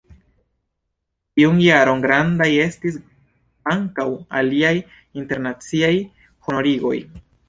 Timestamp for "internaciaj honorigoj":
5.21-6.95